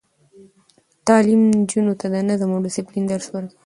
[1.07, 3.57] تعلیم نجونو ته د نظم او دسپلین درس ورکوي.